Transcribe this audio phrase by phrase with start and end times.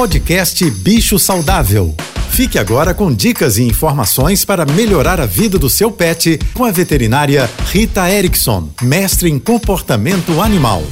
[0.00, 1.94] Podcast Bicho Saudável.
[2.30, 6.70] Fique agora com dicas e informações para melhorar a vida do seu pet com a
[6.70, 10.82] veterinária Rita Erickson, mestre em comportamento animal.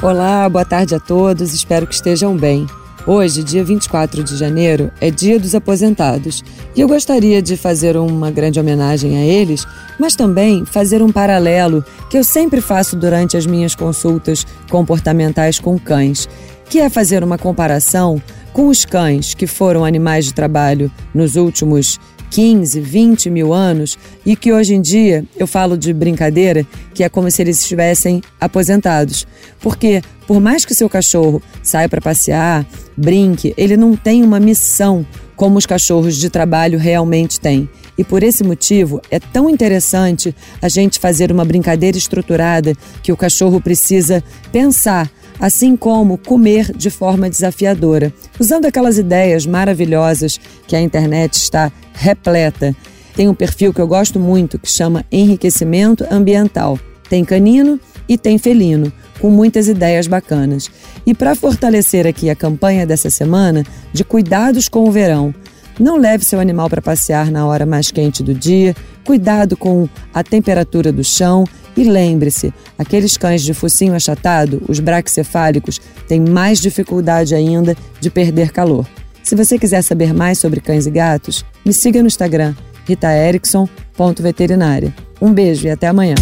[0.00, 2.66] Olá, boa tarde a todos, espero que estejam bem.
[3.06, 6.42] Hoje, dia 24 de janeiro, é Dia dos Aposentados
[6.74, 9.66] e eu gostaria de fazer uma grande homenagem a eles,
[9.98, 15.78] mas também fazer um paralelo que eu sempre faço durante as minhas consultas comportamentais com
[15.78, 16.26] cães,
[16.72, 18.18] que é fazer uma comparação
[18.50, 24.34] com os cães que foram animais de trabalho nos últimos 15, 20 mil anos e
[24.34, 29.26] que hoje em dia eu falo de brincadeira que é como se eles estivessem aposentados.
[29.60, 32.66] Porque, por mais que seu cachorro saia para passear,
[32.96, 37.68] brinque, ele não tem uma missão como os cachorros de trabalho realmente têm.
[37.98, 43.16] E por esse motivo é tão interessante a gente fazer uma brincadeira estruturada que o
[43.16, 45.10] cachorro precisa pensar
[45.42, 50.38] assim como comer de forma desafiadora, usando aquelas ideias maravilhosas
[50.68, 52.76] que a internet está repleta.
[53.16, 56.78] Tem um perfil que eu gosto muito que chama Enriquecimento Ambiental.
[57.10, 60.70] Tem canino e tem felino, com muitas ideias bacanas.
[61.04, 65.34] E para fortalecer aqui a campanha dessa semana de cuidados com o verão,
[65.76, 70.22] não leve seu animal para passear na hora mais quente do dia, cuidado com a
[70.22, 71.44] temperatura do chão
[71.76, 78.50] e lembre-se, aqueles cães de focinho achatado, os braquicefálicos, têm mais dificuldade ainda de perder
[78.50, 78.86] calor.
[79.22, 82.54] Se você quiser saber mais sobre cães e gatos, me siga no Instagram,
[82.86, 84.94] ritaerickson.veterinária.
[85.20, 86.16] Um beijo e até amanhã.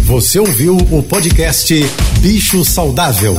[0.00, 1.74] Você ouviu o podcast
[2.20, 3.34] Bicho Saudável.